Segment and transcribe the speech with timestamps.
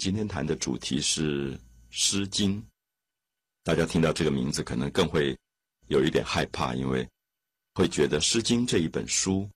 [0.00, 1.52] 今天谈的主题是
[1.88, 2.60] 《诗经》，
[3.62, 5.36] 大家听到这个名字可能更会
[5.86, 7.08] 有一点害怕，因为
[7.74, 9.48] 会觉得《诗经》这一本书，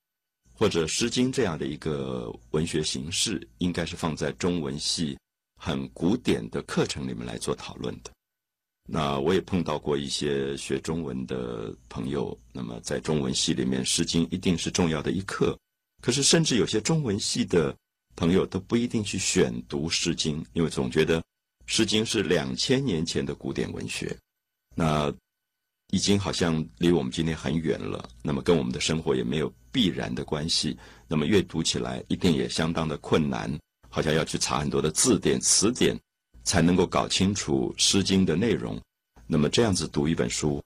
[0.54, 5.18] 或者《诗经》这样的一个文学形式，应该是放在中文系
[5.56, 8.10] 很古典的课程里面来做讨论的。
[8.88, 15.58] 那我也碰到过一些学中文的朋友，那么在中文系里面，《诗经》一定是重要的一课。
[16.00, 17.76] 可是，甚至有些中文系的。
[18.18, 21.20] 朋友都不一定去选读《诗经》，因为总觉得
[21.66, 24.18] 《诗经》是两千年前的古典文学，
[24.74, 25.14] 那
[25.92, 28.10] 已经好像离我们今天很远了。
[28.20, 30.76] 那么跟我们的生活也没有必然的关系。
[31.06, 33.56] 那么阅读起来一定也相当的困难，
[33.88, 35.96] 好像要去查很多的字典、词典，
[36.42, 38.76] 才能够搞清楚《诗经》的内容。
[39.28, 40.60] 那么这样子读一本书，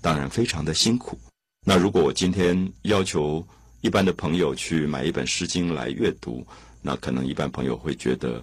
[0.00, 1.18] 当然非常的辛苦。
[1.66, 3.44] 那如果我今天要求
[3.80, 6.46] 一般的朋友去买一本《诗经》来阅读，
[6.86, 8.40] 那可能一般朋友会觉得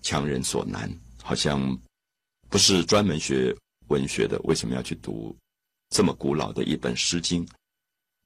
[0.00, 0.88] 强人所难，
[1.20, 1.76] 好像
[2.48, 3.52] 不是专门学
[3.88, 5.36] 文学的，为什么要去读
[5.88, 7.44] 这么古老的一本《诗经》？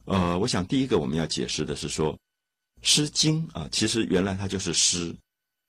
[0.05, 2.13] 呃，我想第一个我们要解释的是说，
[2.83, 5.17] 《诗经》啊，其实原来它就是诗。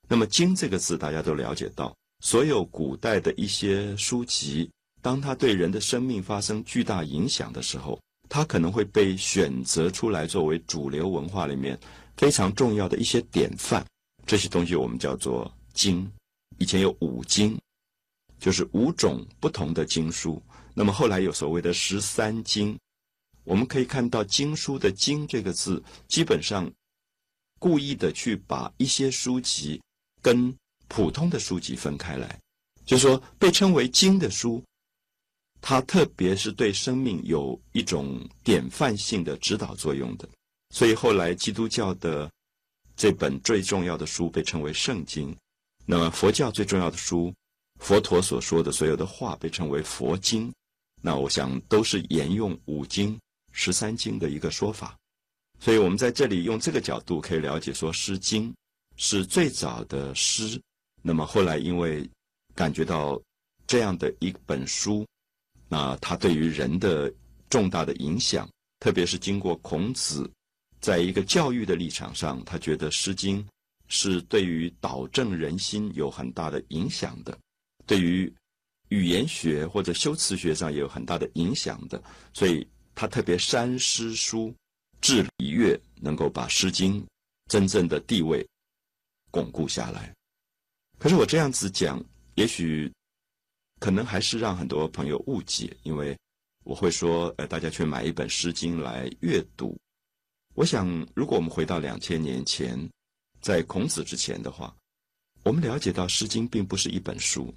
[0.09, 4.69] 那么“经”这个字，大家都了解到，所有古代的一些书籍，
[5.02, 11.80] 当它对人的生命发生巨大影响的时候，它可能会被选择出来作为主流文化里面。
[12.20, 13.86] 非常重要的一些典范，
[14.25, 16.06] 这些东西我们叫做经。
[16.58, 17.58] 以前有五经，
[18.38, 20.44] 就是五种不同的经书。
[20.73, 22.78] 那么后来有所谓的十三经，
[23.45, 26.70] 我们可以看到经书的“经”这个字，基本上
[27.58, 29.81] 故意的去把一些书籍
[30.22, 30.54] 跟
[30.89, 32.38] 普通的书籍分开来，
[32.86, 34.61] 就是说被称为经的书，
[35.61, 40.28] 它特别是对生命有一种典范性的指导作用的。
[40.70, 42.30] 所以后来基督教的
[42.95, 45.36] 这本最重要的书被称为圣经，
[45.86, 47.34] 那么佛教最重要的书，
[47.80, 50.53] 佛陀所说的所有的话被称为佛经，
[51.02, 53.20] 那我想都是沿用五经、
[53.52, 54.95] 十三经的一个说法。
[55.60, 58.49] 所以我们在这里用这个角度可以了解说，《诗经》
[58.95, 60.61] 是最早的诗。
[61.02, 62.10] 那么后来因为
[62.54, 63.20] 感觉到
[63.66, 65.05] 这样的一本书，
[65.67, 67.11] 那它对于人的
[67.49, 68.48] 重大的影响，
[68.80, 70.30] 特别是经过孔子。
[70.80, 73.44] 在一个教育的立场上，他觉得《诗经》
[73.88, 77.38] 是对于导正人心有很大的影响的，
[77.86, 78.34] 对于
[78.90, 82.02] 语言学或者修辞学上也有很大的影响的，
[82.34, 84.54] 所以他特别删诗书、
[85.02, 87.02] 治礼乐，能够把《诗经》
[87.48, 88.48] 真正的地位
[89.32, 90.14] 巩固下来。
[90.98, 92.04] 可是我这样子讲，
[92.36, 92.92] 也许
[93.80, 96.17] 可能还是让很多朋友误解，因为
[96.64, 99.78] 我会说，呃，大家去买一本《诗经》来阅读。
[100.59, 102.77] 我想，如果我们回到两千年前，
[103.39, 104.75] 在孔子之前的话，
[105.43, 107.45] 我们了解到《诗经》并不是一本书，《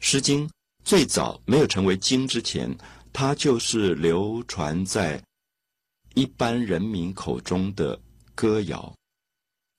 [0.00, 0.48] 诗经》
[0.86, 2.74] 最早没有成为经之前，
[3.12, 5.22] 它就是流传在
[6.14, 8.00] 一般人民口中的
[8.34, 8.90] 歌谣。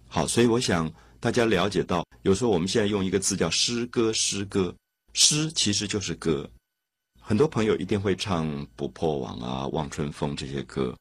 [0.08, 0.88] 好，所以我想
[1.20, 4.72] 大家了解到，有时候我们现在用一个字叫“诗歌”，诗歌，
[5.14, 6.48] 诗其实就是歌。
[7.20, 10.96] 很多朋友一定会唱《不破网》啊，《望春风》这些歌。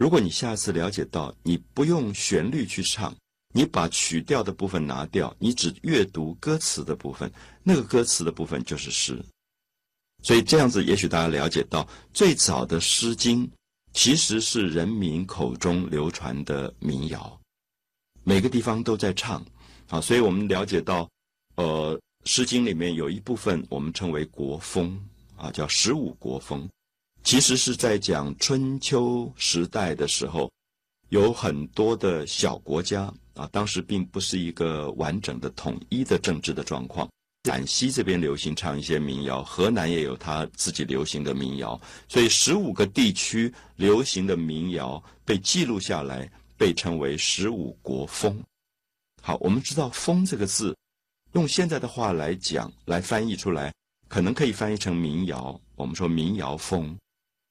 [0.00, 3.14] 如果你下次了解到，你不用旋律去唱，
[3.52, 7.30] 你把曲调的部分拿掉，你只阅读歌词的部分，
[7.62, 9.22] 那个歌词的部分就是诗。
[10.22, 13.46] 所以这样子，也许大家了解到，最早的《诗经》
[13.92, 17.38] 其实是人民口中流传的民谣，
[18.24, 19.44] 每个地方都在唱。
[19.88, 21.06] 啊，所以我们了解到，
[21.56, 21.94] 呃，
[22.24, 24.98] 《诗经》里面有一部分我们称为国风，
[25.36, 26.66] 啊，叫十五国风。
[27.22, 30.50] 其实是在讲春秋时代的时候，
[31.10, 37.08] 有很多的小国家啊，当时并不是一个完整的统一的政治的状况。
[37.44, 48.42] 陕西这边流行唱一些民谣，河南也有他自己流行的民谣，所以十五个地区流行的民谣被记录下来，被称为十五国风。
[49.22, 50.76] 好，我们知道“风”这个字，
[51.32, 53.72] 用现在的话来讲，来翻译出来，
[54.08, 55.58] 可能可以翻译成民谣。
[55.76, 56.96] 我们说民谣风。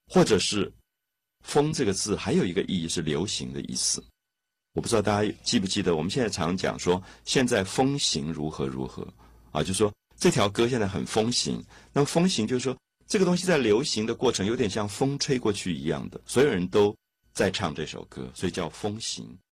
[0.09, 0.71] 或者是
[1.45, 4.03] “风”这个字，还有一个意义是流行的意思。
[4.73, 9.07] 我不知道大家记不记得，我们现在常讲说现在风行如何如何
[9.51, 11.63] 啊，就说这条歌现在很风行。
[11.93, 12.77] 那么风行就是说
[13.07, 16.95] 这个东西在流行的过程，有点像风吹过去一样的，所有人都
[17.33, 19.37] 在唱这首歌，所以叫风行。